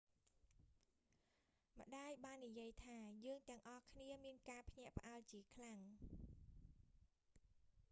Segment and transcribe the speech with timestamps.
[1.79, 5.81] "ម្តាយបាននិយាយថា យើងទាំងអស់គ្នាមានការភ្ញាក់ផ្អើលជាខ្លាំង។